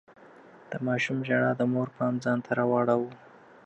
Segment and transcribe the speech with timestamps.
[0.71, 3.11] د ماشوم ژړا د مور پام ځان ته راواړاوه.